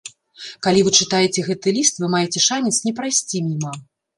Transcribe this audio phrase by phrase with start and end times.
[0.67, 3.71] Калі вы чытаеце гэты ліст, вы маеце шанец не прайсці міма.